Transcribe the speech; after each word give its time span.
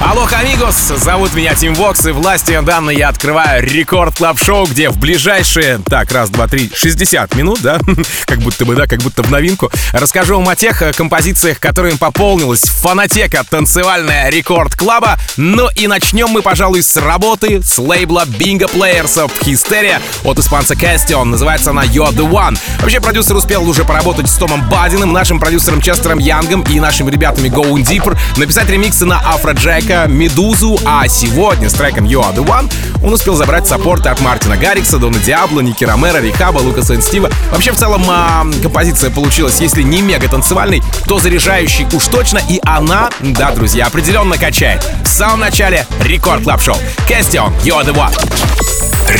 Hola, 0.00 0.28
amigos! 0.32 0.92
Зовут 0.96 1.34
меня 1.34 1.54
Team 1.54 1.72
Vox, 1.74 2.04
и 2.06 2.10
власти 2.10 2.58
данной 2.62 2.96
я 2.96 3.08
открываю 3.08 3.62
Record 3.62 4.16
Club 4.16 4.42
Show 4.42 4.66
где 4.66 4.90
в 4.90 4.98
ближайшие, 4.98 5.80
так, 5.88 6.10
раз, 6.10 6.30
два, 6.30 6.48
три, 6.48 6.70
60 6.74 7.36
минут, 7.36 7.60
да? 7.62 7.78
как 8.26 8.40
будто 8.40 8.64
бы, 8.64 8.74
да, 8.74 8.86
как 8.86 9.00
будто 9.00 9.22
в 9.22 9.30
новинку. 9.30 9.70
Расскажу 9.92 10.36
вам 10.36 10.48
о 10.48 10.56
тех 10.56 10.82
э, 10.82 10.92
композициях, 10.92 11.60
которыми 11.60 11.96
пополнилась 11.96 12.62
фонотека 12.62 13.44
танцевальная 13.48 14.30
Record 14.30 14.74
Club 14.74 15.02
а. 15.02 15.16
Ну 15.36 15.68
и 15.76 15.86
начнем 15.86 16.28
мы, 16.28 16.42
пожалуй, 16.42 16.82
с 16.82 16.96
работы 16.96 17.62
с 17.62 17.78
лейбла 17.78 18.24
Bingo 18.26 18.70
Players 18.70 19.24
of 19.24 19.30
Hysteria 19.42 20.02
от 20.24 20.38
испанца 20.40 20.74
Castion. 20.74 21.30
Называется 21.30 21.70
она 21.70 21.84
You're 21.84 22.12
the 22.12 22.28
One. 22.28 22.58
Вообще, 22.80 23.00
продюсер 23.00 23.36
успел 23.36 23.68
уже 23.68 23.84
поработать 23.84 24.28
с 24.28 24.34
Томом 24.34 24.68
Бадиным, 24.68 25.12
нашим 25.12 25.38
продюсером 25.38 25.80
Честером 25.80 26.18
Янгом 26.18 26.62
и 26.62 26.80
нашими 26.80 27.10
ребятами 27.12 27.48
Going 27.48 27.84
Deeper, 27.84 28.18
написать 28.36 28.68
ремиксы 28.68 29.06
на 29.06 29.20
Afrojack 29.20 29.83
трека 29.84 30.06
«Медузу», 30.08 30.78
а 30.86 31.06
сегодня 31.08 31.68
с 31.68 31.74
треком 31.74 32.04
«You 32.04 32.20
are 32.20 32.34
the 32.34 32.44
one» 32.44 32.72
он 33.02 33.12
успел 33.12 33.34
забрать 33.34 33.66
саппорты 33.66 34.08
от 34.08 34.20
Мартина 34.20 34.56
Гаррикса, 34.56 34.98
Дона 34.98 35.18
Диабло, 35.18 35.60
Ники 35.60 35.84
Ромеро, 35.84 36.20
Рихаба, 36.22 36.58
Лукаса 36.60 36.94
и 36.94 37.00
Стива. 37.02 37.30
Вообще, 37.50 37.72
в 37.72 37.76
целом, 37.76 38.02
а, 38.08 38.46
композиция 38.62 39.10
получилась, 39.10 39.60
если 39.60 39.82
не 39.82 40.00
мега 40.00 40.26
танцевальной, 40.28 40.82
то 41.06 41.18
заряжающей 41.18 41.86
уж 41.92 42.06
точно, 42.06 42.40
и 42.48 42.60
она, 42.64 43.10
да, 43.20 43.50
друзья, 43.50 43.86
определенно 43.86 44.38
качает. 44.38 44.86
В 45.04 45.08
самом 45.08 45.40
начале 45.40 45.86
Рекорд 46.00 46.44
Клаб 46.44 46.62
Шоу. 46.62 46.76
Castion, 47.06 47.52
You 47.64 47.78
are 47.78 47.84
the 47.84 47.94
one. 47.94 48.12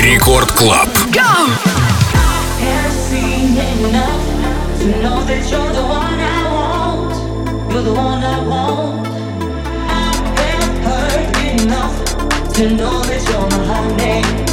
Record 0.02 0.50
Club. 0.52 0.88
You're 7.74 7.82
the 7.82 7.92
one 7.92 8.22
I 8.22 8.46
want. 8.46 8.63
To 12.54 12.70
know 12.70 13.02
that 13.02 13.20
you're 13.28 13.50
my 13.50 13.64
honey. 13.66 14.43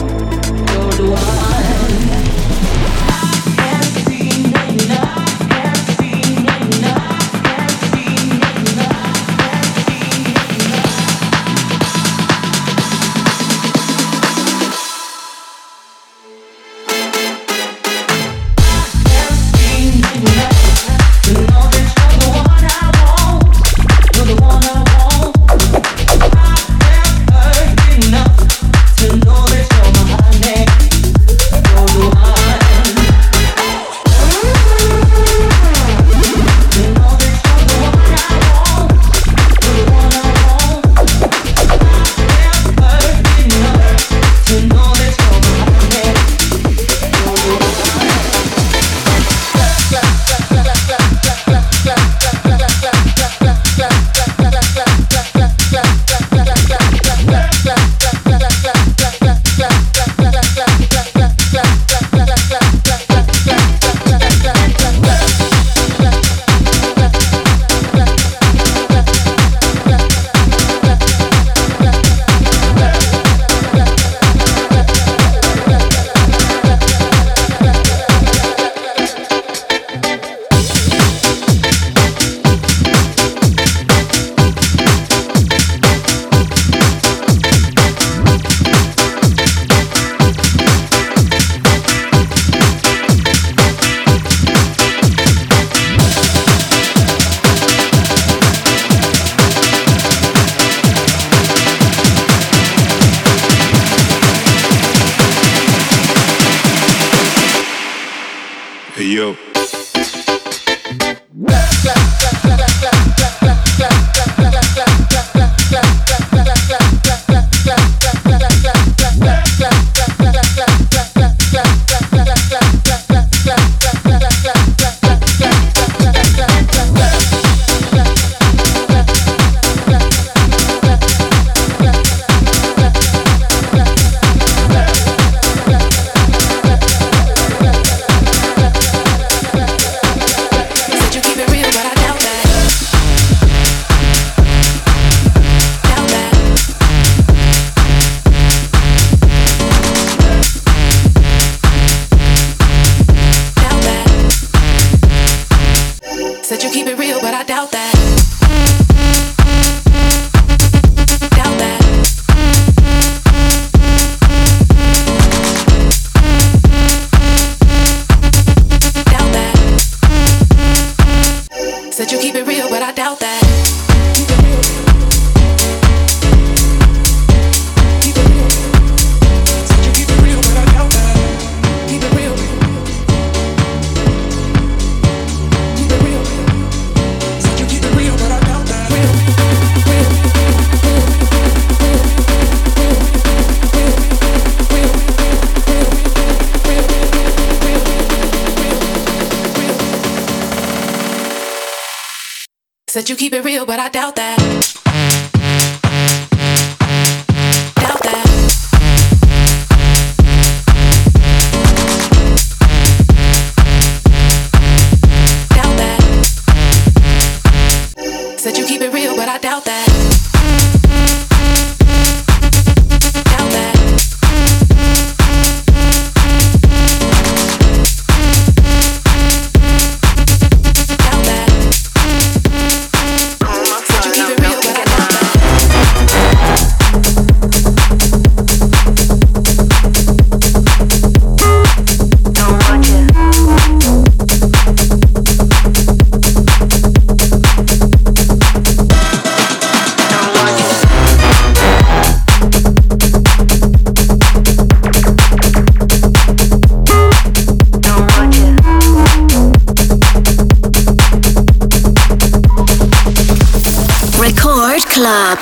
Club. 264.79 265.37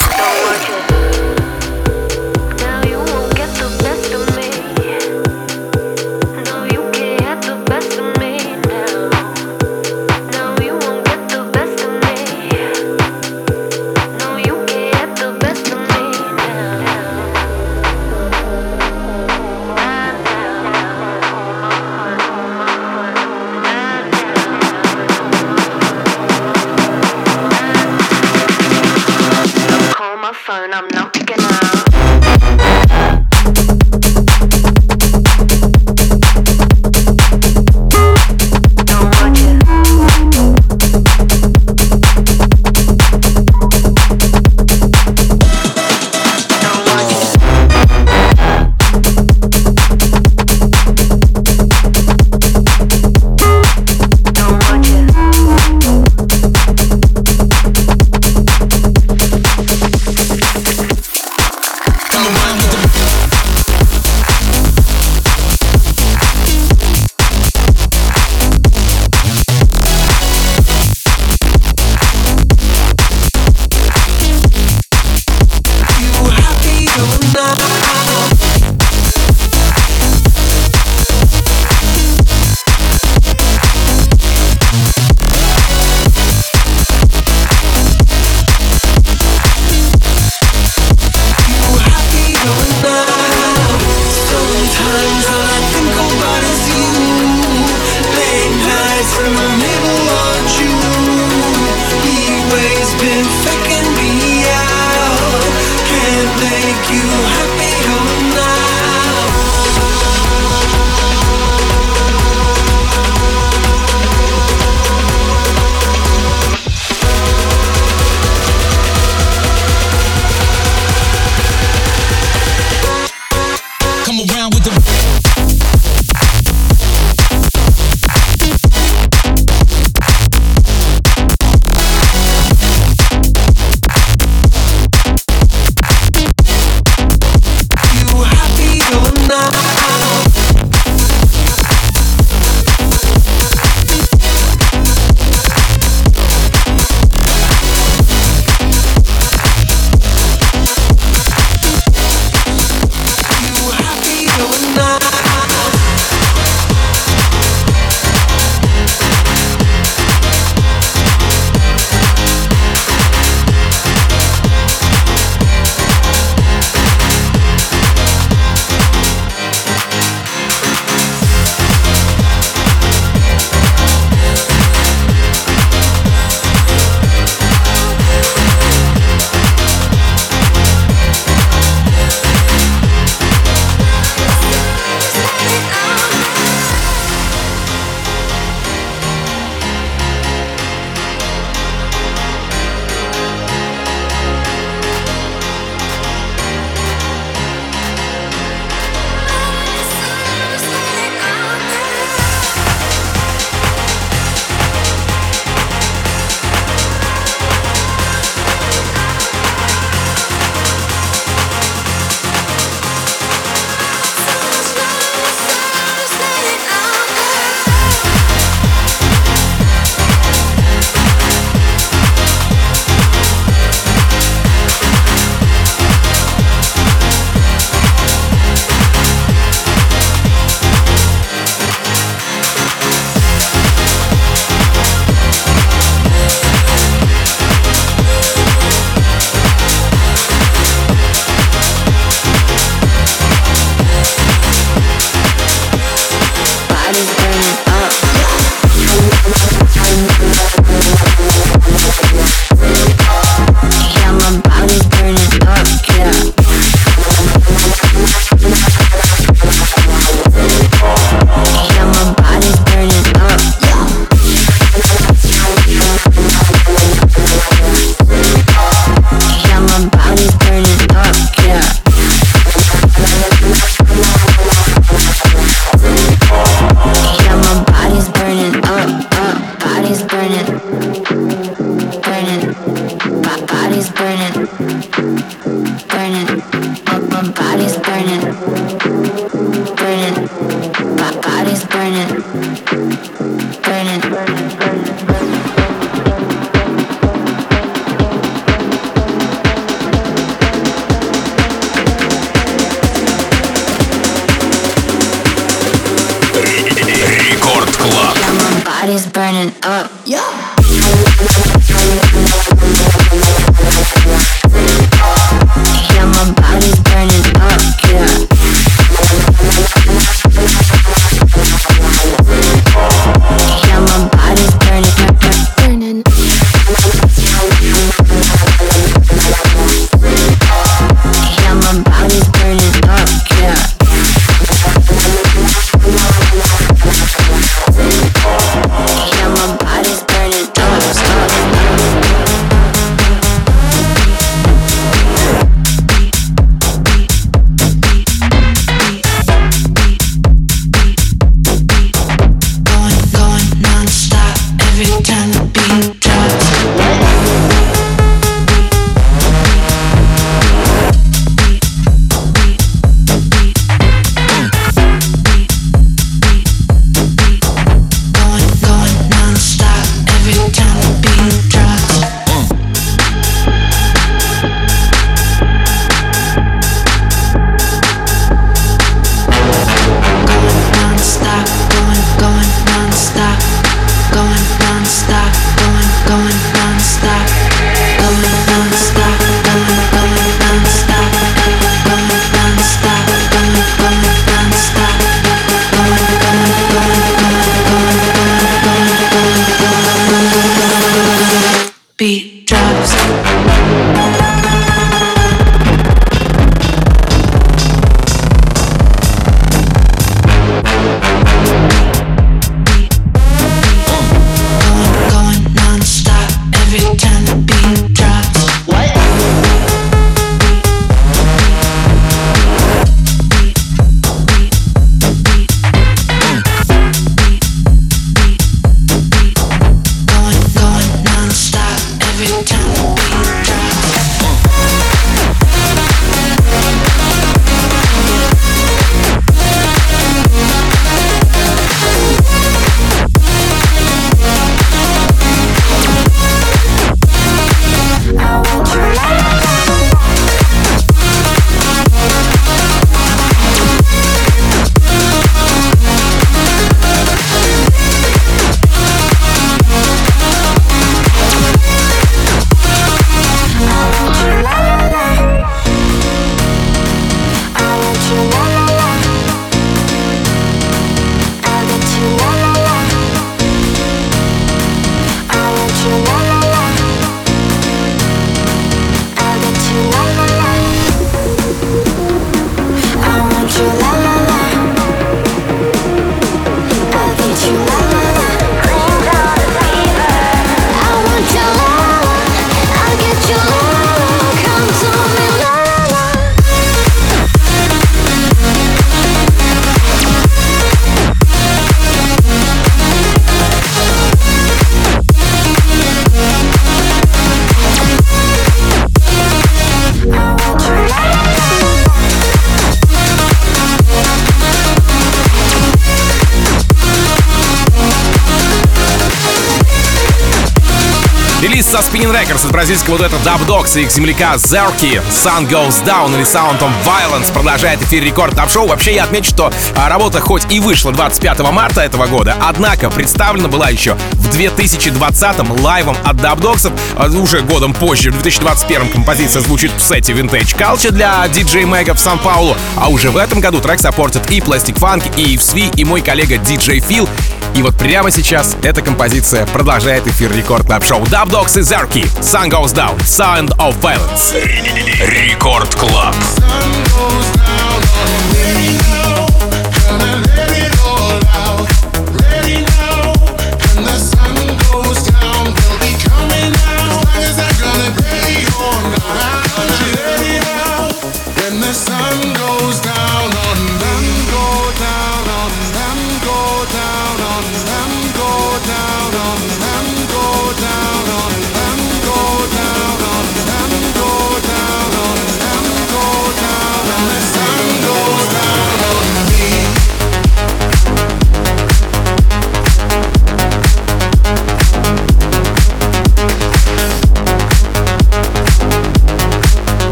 Records 522.40 522.46
от 522.46 522.52
бразильского 522.52 522.98
дуэта 522.98 523.16
Dub 523.18 523.46
Dogs 523.48 523.80
и 523.80 523.84
их 523.84 523.92
земляка 523.92 524.36
Zerky 524.36 525.02
Sun 525.10 525.50
Goes 525.50 525.84
Down 525.84 526.14
или 526.14 526.24
Sound 526.24 526.60
of 526.60 526.72
Violence 526.86 527.32
продолжает 527.34 527.82
эфир 527.82 528.04
рекорд 528.04 528.36
топ 528.36 528.50
шоу 528.50 528.68
Вообще 528.68 528.96
я 528.96 529.04
отмечу, 529.04 529.30
что 529.30 529.52
а, 529.76 529.90
работа 529.90 530.22
хоть 530.22 530.44
и 530.52 530.60
вышла 530.60 530.92
25 530.92 531.40
марта 531.52 531.82
этого 531.82 532.08
года, 532.08 532.36
однако 532.42 532.90
представлена 532.90 533.48
была 533.48 533.70
еще 533.70 533.96
в 534.14 534.32
2020 534.32 535.62
лайвом 535.62 535.98
от 536.04 536.18
Dub 536.18 536.40
Dogs. 536.40 536.72
А, 536.96 537.08
Уже 537.08 537.42
годом 537.42 537.74
позже, 537.74 538.12
в 538.12 538.22
2021 538.22 538.90
композиция 538.90 539.42
звучит 539.42 539.72
в 539.78 539.82
сете 539.82 540.14
Vintage 540.14 540.58
Culture 540.58 540.92
для 540.92 541.26
DJ 541.26 541.64
Mega 541.64 541.94
в 541.94 542.00
Сан-Паулу. 542.00 542.56
А 542.76 542.90
уже 542.90 543.12
в 543.12 543.18
этом 543.18 543.40
году 543.40 543.60
трек 543.60 543.80
саппортит 543.80 544.30
и 544.32 544.40
Plastic 544.40 544.76
Funk, 544.76 545.04
и 545.18 545.36
EFSV, 545.36 545.76
и 545.76 545.86
мой 545.86 546.02
коллега 546.02 546.36
DJ 546.36 546.80
Phil. 546.88 547.10
И 547.56 547.62
вот 547.62 547.76
прямо 547.76 548.12
сейчас 548.12 548.56
эта 548.64 548.82
композиция 548.82 549.46
продолжает 549.46 550.08
эфир 550.08 550.32
Record 550.36 550.66
Club 550.66 550.84
Show 550.84 551.04
Dubdogz 551.04 551.60
и 551.60 551.62
Zerky. 551.62 552.06
Sun 552.22 552.50
Goes 552.50 552.74
Down. 552.74 552.98
Sound 553.00 553.56
of 553.58 553.76
Violence. 553.82 554.34
Record 554.34 555.74
Club. 555.76 556.16
When 556.40 556.79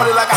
wanted 0.00 0.16
like 0.16 0.29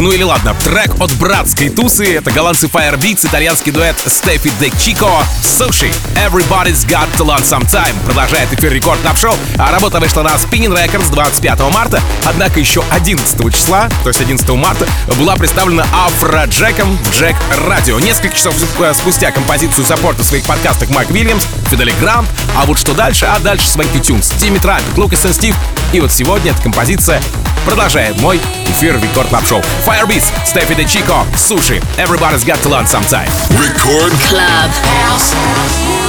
ну 0.00 0.12
или 0.12 0.22
ладно, 0.22 0.54
трек 0.64 0.92
от 1.00 1.12
братской 1.14 1.68
тусы. 1.68 2.14
Это 2.14 2.30
голландцы 2.30 2.66
Firebeatz, 2.66 3.26
итальянский 3.26 3.72
дуэт 3.72 3.96
Steffy 4.06 4.50
De 4.60 4.70
Cicco, 4.78 5.24
Sushy. 5.42 5.92
Everybody's 6.14 6.86
got 6.86 7.08
to 7.16 7.24
learn 7.24 7.42
sometime. 7.42 7.94
Продолжает 8.06 8.52
эфир 8.52 8.72
Record 8.72 9.00
Club 9.00 9.18
Show. 9.18 9.34
А 9.58 9.70
работа 9.72 10.00
вышла 10.00 10.22
на 10.22 10.30
Spinnin' 10.36 10.74
Records 10.74 11.10
25 11.10 11.60
марта. 11.72 12.00
Однако 12.24 12.60
еще 12.60 12.82
11 12.90 13.54
числа, 13.54 13.88
то 14.02 14.08
есть 14.08 14.20
11 14.20 14.48
марта, 14.50 14.86
была 15.18 15.36
представлена 15.36 15.86
Afrojack 15.92 16.44
ом 16.46 16.96
в 16.96 17.10
Jacked 17.14 17.36
Radio. 17.66 17.98
Несколько 17.98 18.34
часов 18.34 18.54
спустя 18.94 19.30
композицию 19.32 19.84
саппортал 19.84 20.22
в 20.22 20.26
своих 20.26 20.44
подкастах 20.44 20.88
Mike 20.90 21.10
Williams, 21.10 21.44
Fedde 21.68 21.85
Le 21.85 21.92
Grand. 22.00 22.28
А 22.56 22.64
вот 22.64 22.78
что 22.78 22.94
дальше? 22.94 23.26
А 23.26 23.38
дальше 23.38 23.68
Swanky 23.68 23.98
Tunes, 23.98 24.30
Timmy 24.30 24.58
Trumpet, 24.58 24.96
Лукас 24.96 25.24
и 25.24 25.32
Стив. 25.32 25.56
И 25.92 26.00
вот 26.00 26.12
сегодня 26.12 26.52
эта 26.52 26.62
композиция 26.62 27.20
продолжает 27.64 28.20
мой 28.20 28.40
эфир 28.66 28.96
в 28.96 29.02
Record 29.02 29.28
Club 29.28 29.46
Show. 29.46 29.62
Firebeatz, 29.86 30.30
Steffy 30.44 30.74
De 30.74 30.84
Cicco, 30.84 31.24
Sushy. 31.36 31.80
Everybody's 31.96 32.44
got 32.44 32.60
to 32.62 32.68
learn 32.68 32.86
sometime. 32.86 33.28
Record 33.50 34.12
Club 34.28 34.70
House. 35.06 35.99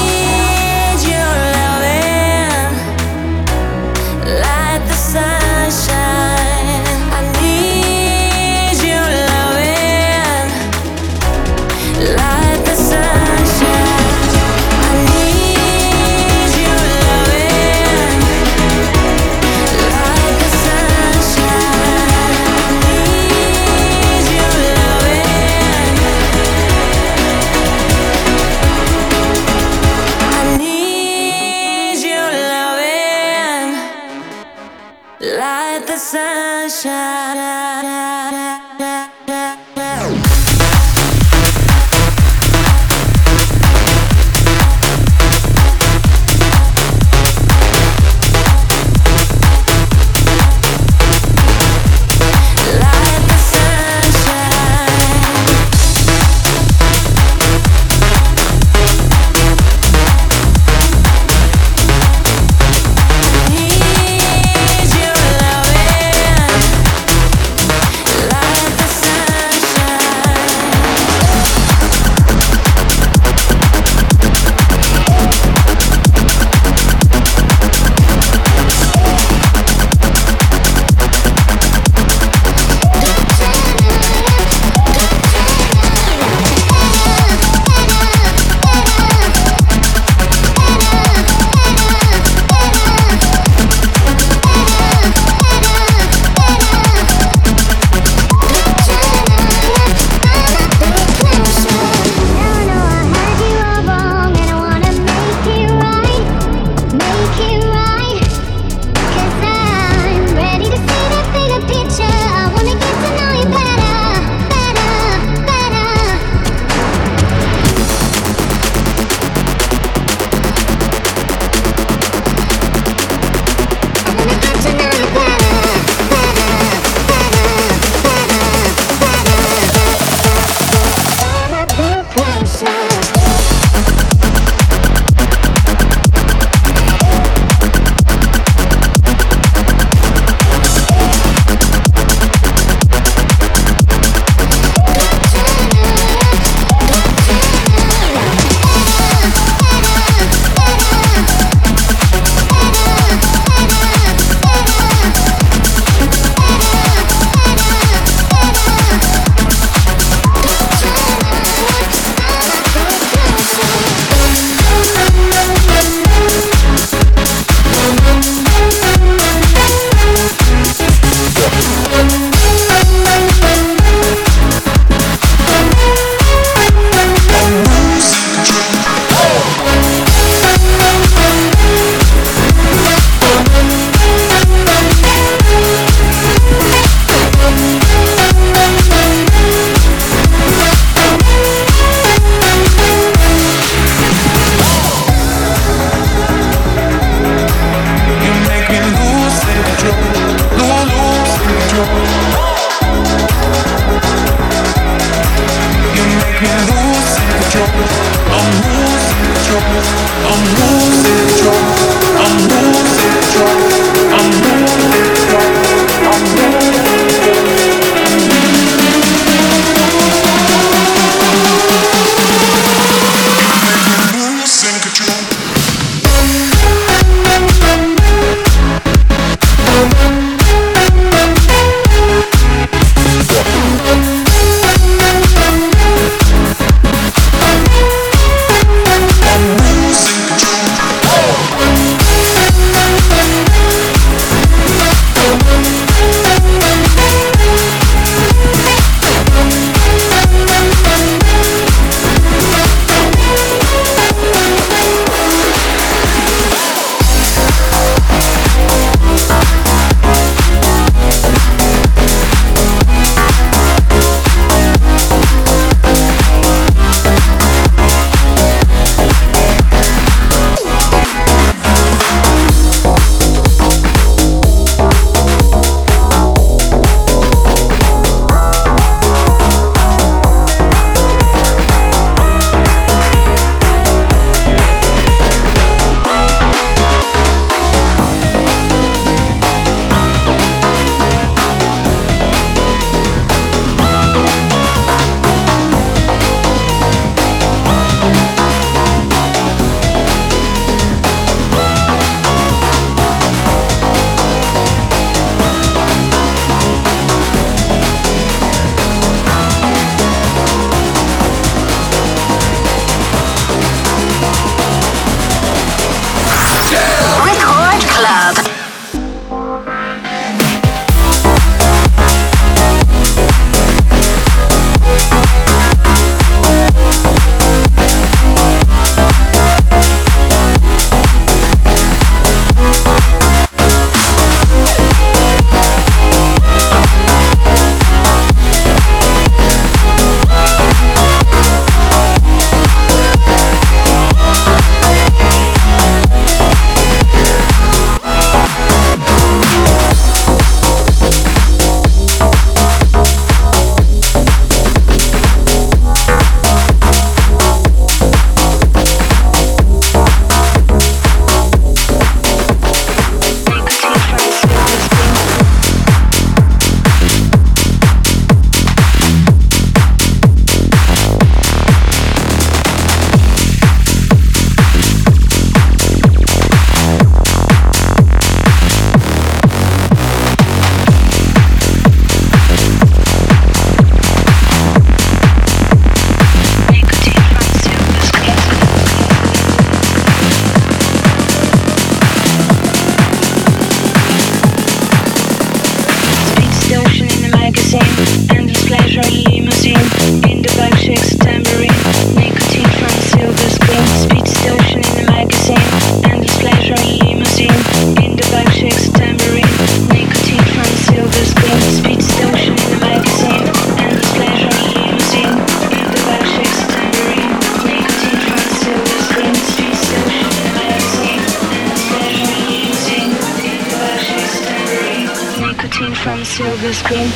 From 425.90 426.24
silver 426.24 426.74
screen. 426.74 427.10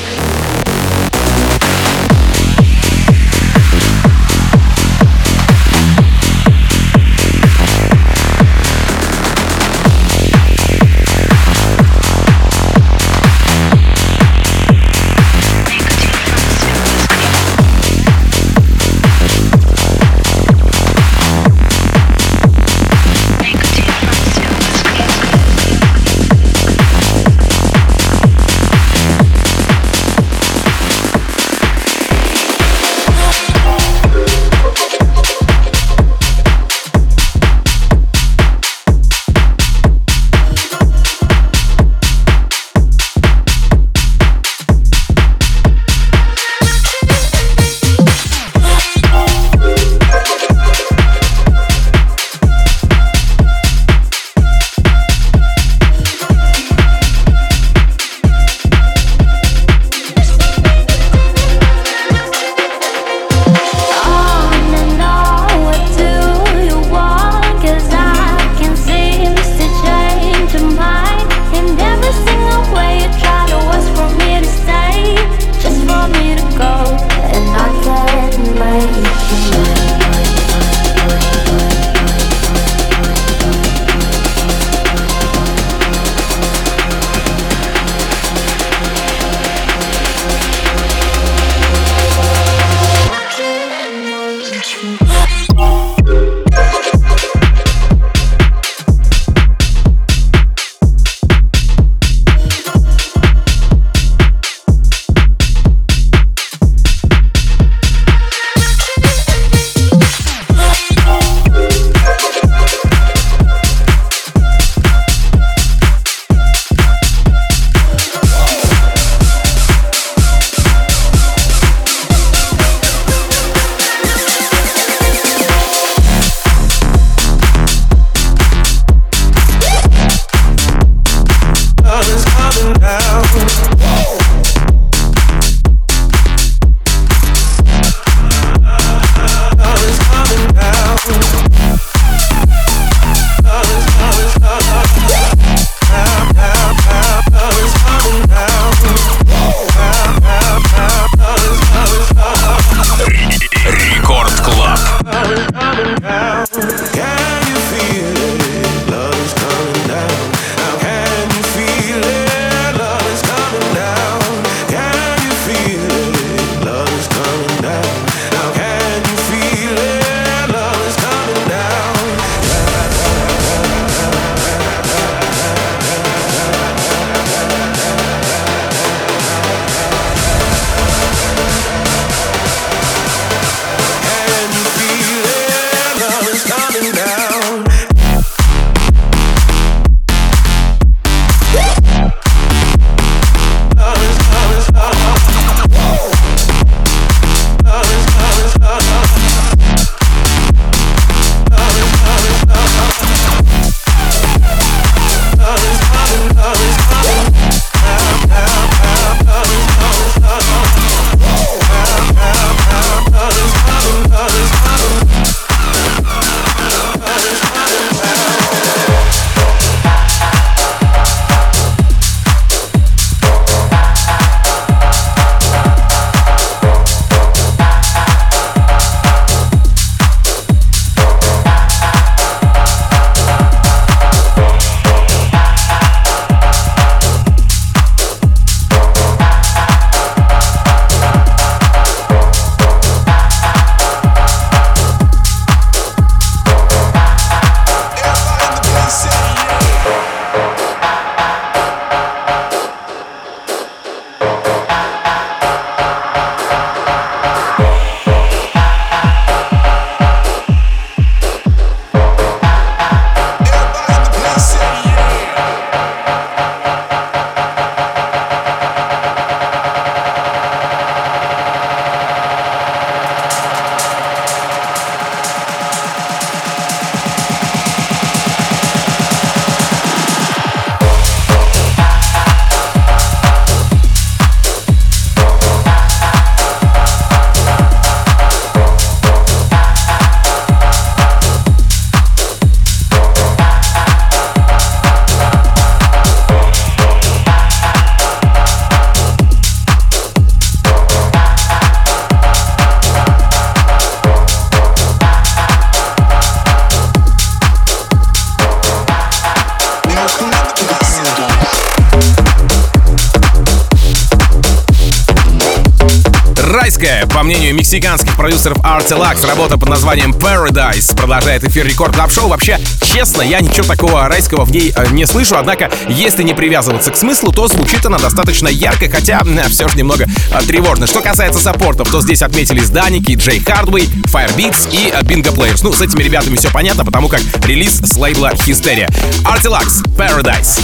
Мексиканских 317.76 318.15
продюсеров 318.15 318.57
Artilax, 318.59 319.28
работа 319.28 319.57
под 319.57 319.67
названием 319.67 320.11
Paradise 320.11 320.95
продолжает 320.95 321.43
эфир 321.43 321.67
Record 321.67 321.93
Club 321.93 322.09
Show. 322.09 322.29
Вообще, 322.30 322.57
честно, 322.82 323.21
я 323.21 323.41
ничего 323.41 323.67
такого 323.67 324.07
райского 324.07 324.45
в 324.45 324.51
ней 324.51 324.71
э, 324.73 324.88
не 324.91 325.05
слышу, 325.05 325.36
однако, 325.38 325.69
если 325.89 326.23
не 326.23 326.34
привязываться 326.34 326.91
к 326.91 326.95
смыслу, 326.95 327.34
то 327.34 327.49
звучит 327.49 327.86
она 327.86 327.97
достаточно 327.97 328.47
ярко, 328.47 328.89
хотя 328.89 329.21
э, 329.26 329.49
все 329.49 329.67
же 329.67 329.78
немного 329.78 330.05
э, 330.05 330.41
тревожно. 330.47 330.88
Что 330.88 331.01
касается 331.01 331.41
саппортов, 331.41 331.89
то 331.89 331.99
здесь 331.99 332.21
отметились 332.21 332.69
Dannic, 332.69 333.11
Jay 333.15 333.41
Hardway, 333.41 333.89
Firebeatz 334.07 334.69
и 334.71 334.91
Bingo 335.03 335.36
Players. 335.36 335.59
Ну, 335.61 335.73
с 335.73 335.82
этими 335.82 336.01
ребятами 336.01 336.38
все 336.38 336.49
понятно, 336.51 336.86
потому 336.86 337.09
как 337.09 337.19
релиз 337.43 337.82
с 337.84 337.97
лейбла 337.97 338.32
Hysteria. 338.36 338.88
Artilax, 339.26 339.84
Paradise. 339.97 340.63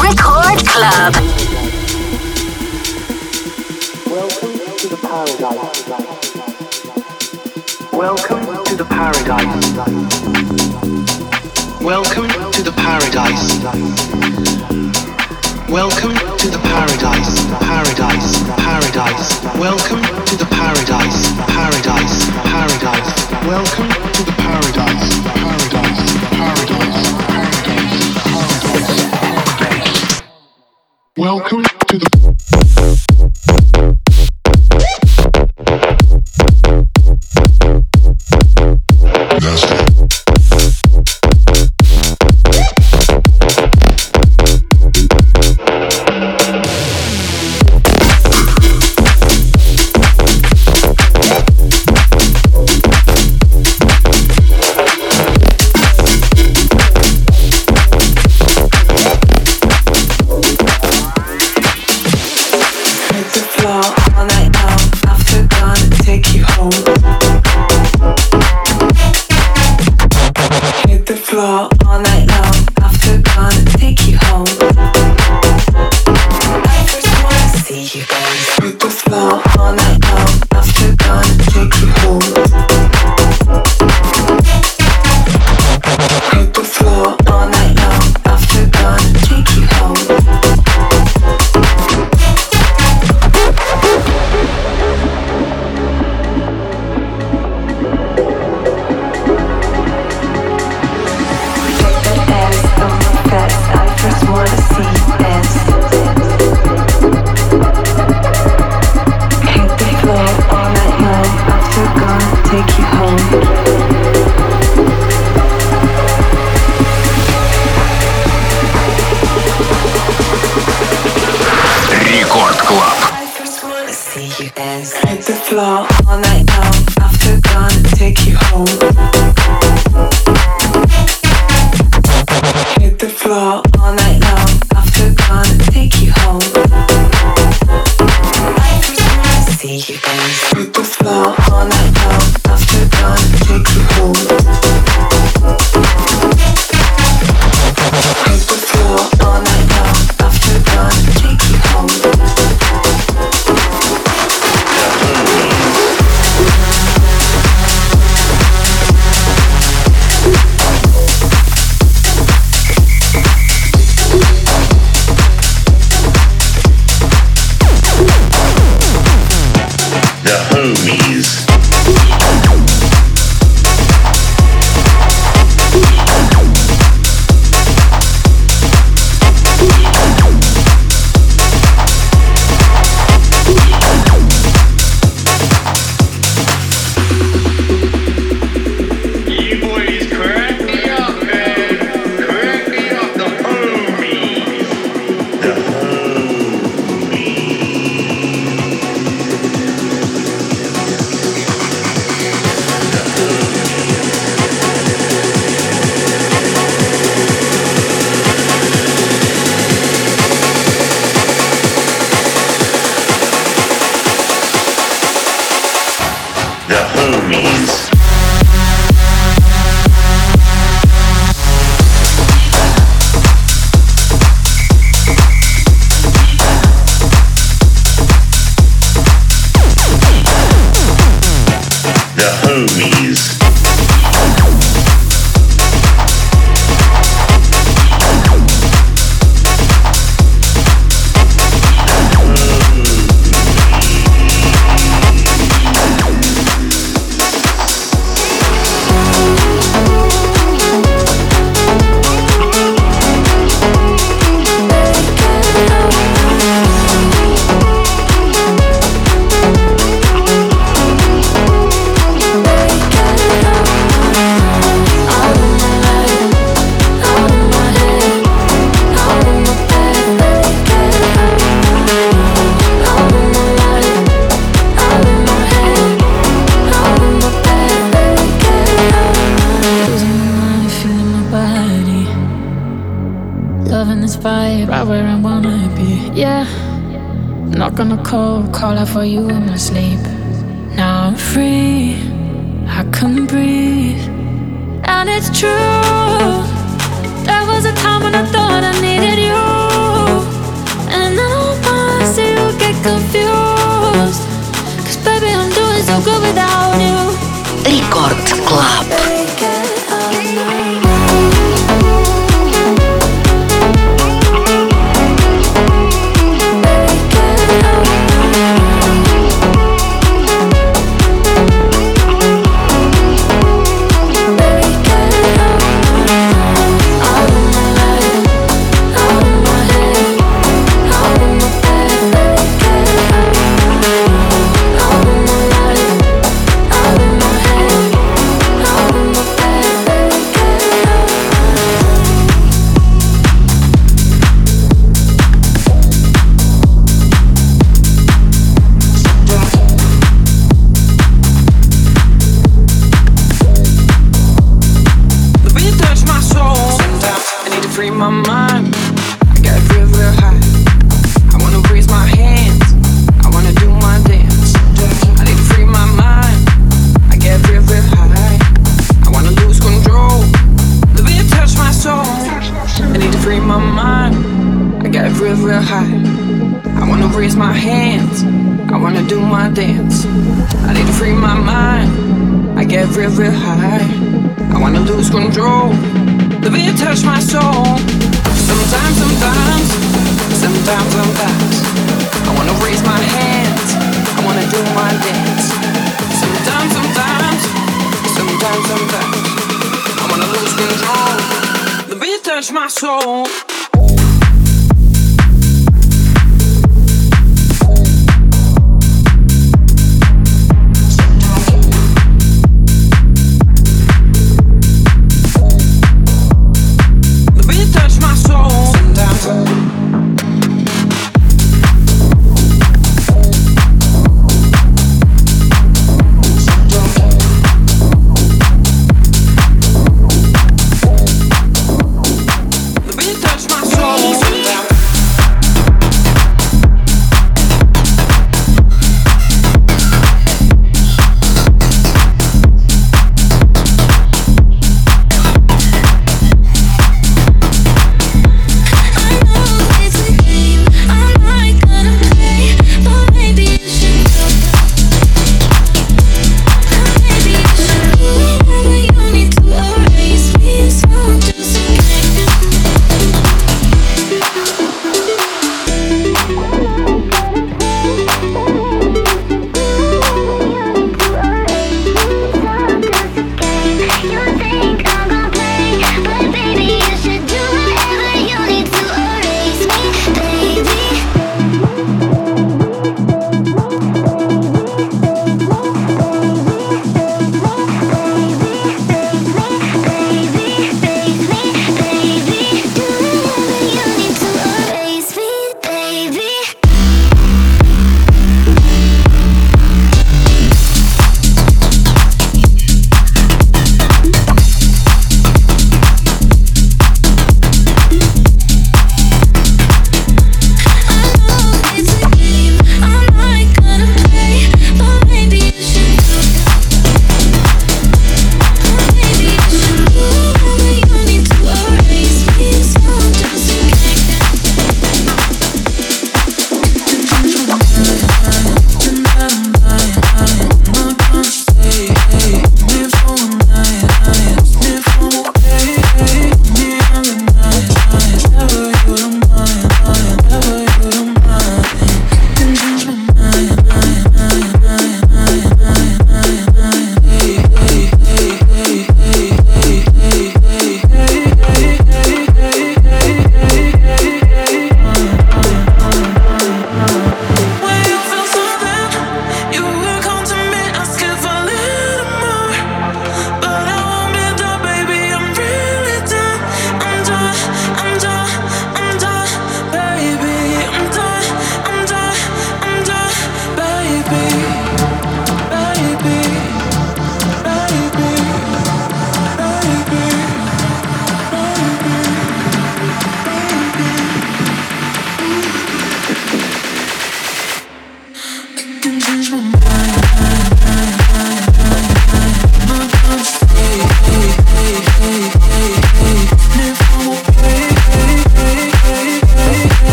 Record 0.00 0.64
Club. 0.64 1.14
Welcome 4.06 4.56
to 4.78 4.88
the 4.88 4.96
paradise. 4.96 6.05
Welcome 7.96 8.44
to 8.66 8.76
the 8.76 8.84
paradise. 8.84 9.72
Welcome 11.80 12.28
to 12.52 12.62
the 12.62 12.72
paradise. 12.72 13.56
Welcome 15.70 16.12
to 16.12 16.48
the 16.50 16.58
paradise. 16.58 17.46
Paradise. 17.64 18.42
Paradise. 18.60 19.42
Welcome 19.58 20.02
to 20.26 20.36
the 20.36 20.44
paradise. 20.44 21.32
Paradise. 21.48 22.28
Paradise. 22.44 23.16
Welcome 23.48 23.88
to 24.12 24.22
the 24.28 24.32
paradise, 24.44 25.16
paradise. 25.32 26.12
Paradise. 26.36 27.00
Paradise. 27.24 27.80
Paradise. 29.24 30.22
Welcome 31.16 31.64
to 31.88 31.98
the 31.98 32.45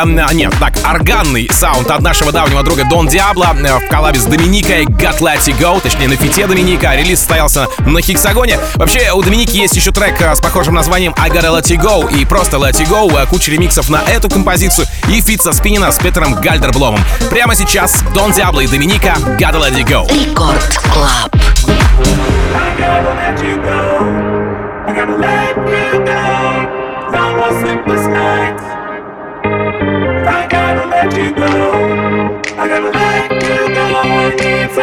а, 0.00 0.32
нет, 0.32 0.54
так, 0.60 0.74
органный 0.88 1.50
саунд 1.52 1.90
от 1.90 2.02
нашего 2.02 2.30
давнего 2.30 2.62
друга 2.62 2.84
Don 2.84 3.08
Diablo 3.08 3.48
э, 3.58 3.78
в 3.78 3.88
коллабе 3.88 4.20
с 4.20 4.24
Доминикой 4.24 4.84
Gotta 4.84 5.18
Let 5.18 5.40
You 5.46 5.58
Go, 5.58 5.80
точнее 5.80 6.06
на 6.06 6.14
фите 6.14 6.46
Доминика. 6.46 6.94
Релиз 6.94 7.18
состоялся 7.18 7.66
на 7.80 8.00
Hexagon 8.00 8.47
е. 8.47 8.60
Вообще, 8.76 9.10
у 9.12 9.22
Доминики 9.22 9.56
есть 9.56 9.74
еще 9.74 9.90
трек 9.90 10.20
э, 10.20 10.34
с 10.36 10.40
похожим 10.40 10.74
названием 10.74 11.14
I 11.18 11.30
Gotta 11.30 11.50
Let 11.50 11.64
You 11.64 11.80
Go 11.80 12.16
и 12.16 12.24
просто 12.24 12.58
Let 12.58 12.74
You 12.74 12.88
Go, 12.88 13.20
э, 13.20 13.26
куча 13.26 13.50
ремиксов 13.50 13.90
на 13.90 14.02
эту 14.02 14.28
композицию 14.28 14.86
и 15.08 15.20
фит 15.20 15.42
со 15.42 15.52
Spinnin' 15.52 15.86
а 15.86 15.90
с 15.90 15.98
Питером 15.98 16.34
Гальдербломом. 16.34 17.00
Прямо 17.30 17.56
сейчас 17.56 18.02
Don 18.14 18.30
Diablo 18.30 18.60
и 18.60 18.68
Доминика 18.68 19.16
Gotta 19.38 19.60
Let 19.60 19.74
You 19.74 19.84
Go. 19.84 20.08
Record 20.12 20.78
Club. 20.92 21.34
I 22.54 22.76
gotta 22.78 23.14
let 23.14 23.37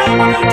Thank 0.06 0.44
you. 0.44 0.45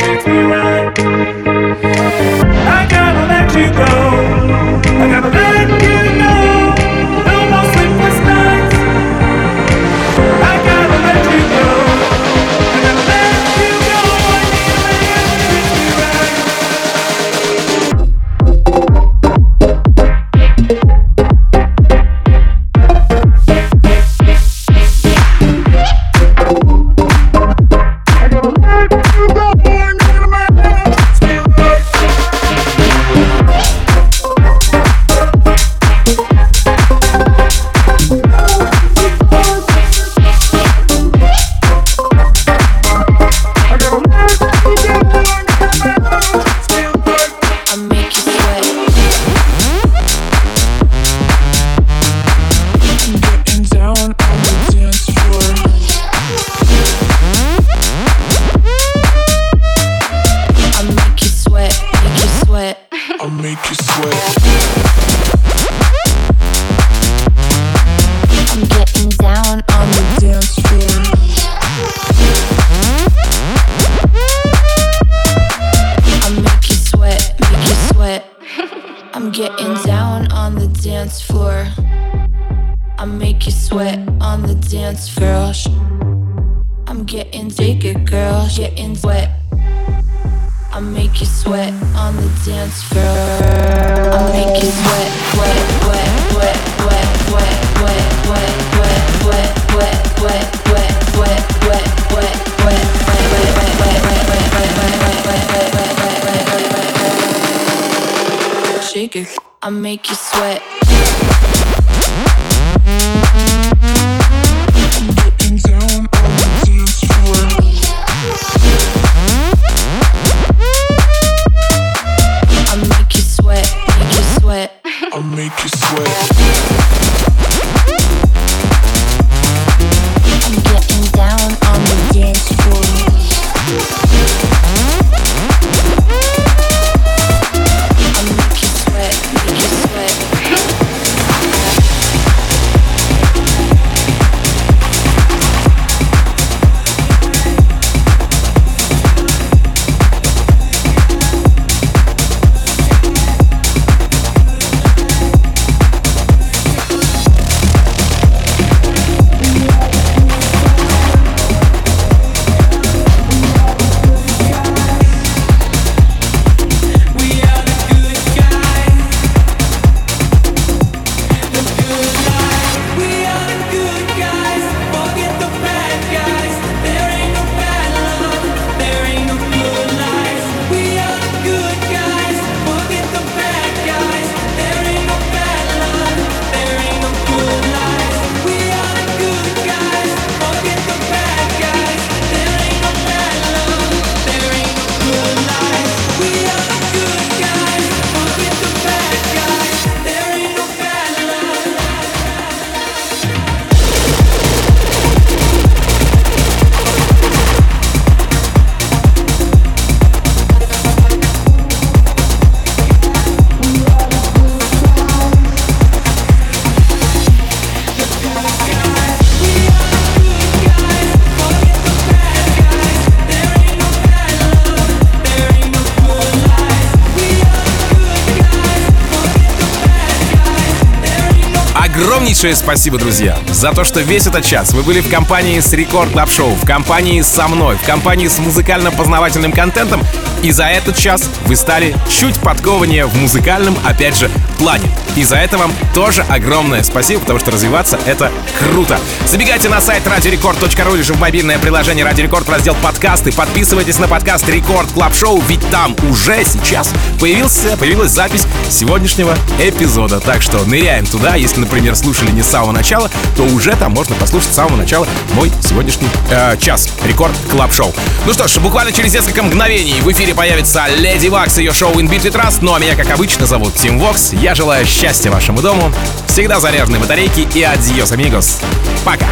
Огромнейшее 232.04 232.54
спасибо, 232.54 232.97
друзья, 232.97 233.39
за 233.49 233.72
то, 233.72 233.86
что 233.86 234.01
весь 234.01 234.28
этот 234.28 234.43
час 234.43 234.74
вы 234.74 234.84
были 234.84 234.99
в 234.99 235.10
компании 235.10 235.62
с 235.62 235.72
Record 235.71 236.11
Club 236.11 236.30
Show, 236.30 236.53
в 236.54 236.66
компании 236.66 237.22
со 237.22 237.47
мной, 237.47 237.78
в 237.78 237.86
компании 237.86 238.28
с 238.28 238.39
музыкально-познавательным 238.39 239.54
контентом. 239.54 240.04
И 240.41 240.51
за 240.51 240.66
этот 240.66 240.97
час 240.97 241.30
вы 241.45 241.56
стали 241.56 241.95
чуть 242.10 242.38
подкованнее 242.41 243.06
в 243.06 243.16
музыкальном, 243.16 243.78
опять 243.86 244.18
же, 244.18 244.30
плане. 244.60 244.89
И 245.16 245.24
за 245.24 245.38
это 245.38 245.58
вам 245.58 245.74
тоже 245.93 246.26
огромное 246.28 246.84
спасибо, 246.84 247.22
потому 247.22 247.39
что 247.39 247.51
развиваться— 247.51 247.97
это 248.06 248.32
круто. 248.60 248.99
Забегайте 249.26 249.70
на 249.70 249.80
сайт 249.80 250.06
радиорекорд.ру 250.06 250.95
или 250.95 251.04
же 251.04 251.14
в 251.14 251.20
мобильное 251.22 251.58
приложение 251.58 252.04
Радио 252.04 252.26
Рекорд, 252.26 252.49
раздел 252.49 252.76
подкасты. 252.84 253.32
Подписывайтесь 253.32 253.99
на 253.99 254.10
подкаст 254.10 254.49
Record 254.49 254.91
Club 254.91 255.15
Show, 255.15 255.41
ведь 255.47 255.66
там 255.70 255.95
уже 256.10 256.43
сейчас 256.43 256.91
появился, 257.22 257.78
появилась 257.78 258.12
запись 258.12 258.45
сегодняшнего 258.70 259.38
эпизода. 259.62 260.20
Так 260.20 260.41
что 260.41 260.60
ныряем 260.66 261.06
туда, 261.06 261.36
если, 261.36 261.62
например, 261.62 261.92
слушаете 261.95 262.13
слушали 262.13 262.31
не 262.31 262.43
с 262.43 262.47
самого 262.47 262.71
начала, 262.71 263.09
то 263.35 263.43
уже 263.43 263.75
там 263.75 263.91
можно 263.91 264.15
послушать 264.15 264.51
с 264.51 264.55
самого 264.55 264.75
начала 264.75 265.07
мой 265.33 265.51
сегодняшний 265.61 266.07
э, 266.29 266.57
час. 266.57 266.89
Record 267.05 267.34
Club 267.49 267.74
Show. 267.74 267.91
Ну 268.27 268.33
что 268.33 268.47
ж, 268.47 268.57
буквально 268.59 268.91
через 268.91 269.13
несколько 269.13 269.41
мгновений 269.41 269.99
в 270.01 270.11
эфире 270.11 270.35
появится 270.35 270.85
Lady 270.95 271.28
Waks 271.28 271.57
и 271.57 271.63
ее 271.63 271.73
шоу 271.73 271.93
In 271.93 272.07
Beat 272.07 272.24
We 272.24 272.32
Trust. 272.31 272.59
Ну 272.61 272.73
а 272.75 272.79
меня, 272.79 272.95
как 272.95 273.09
обычно, 273.09 273.47
зовут 273.47 273.73
Team 273.76 273.99
Vox. 273.99 274.34
Я 274.33 274.53
желаю 274.53 274.85
счастья 274.85 275.31
вашему 275.31 275.61
дому, 275.61 275.91
всегда 276.27 276.59
заряженной 276.59 276.99
батарейки 276.99 277.47
и 277.55 277.63
adiós, 277.63 278.11
amigos. 278.11 278.59
Пока. 279.03 279.25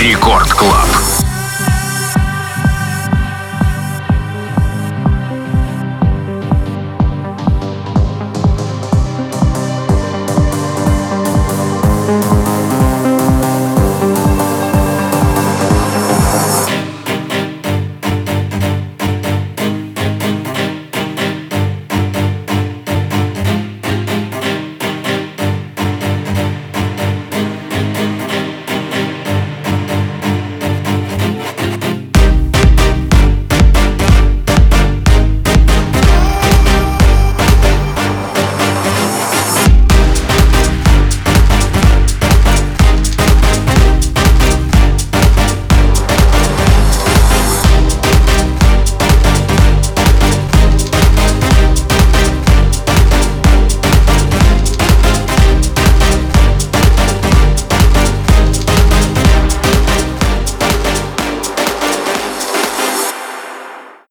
Record 0.00 0.52
Club. 0.52 1.27